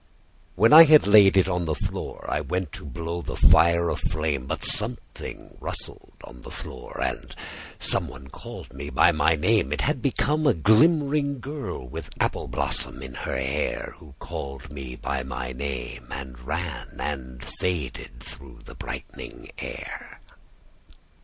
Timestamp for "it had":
9.71-10.01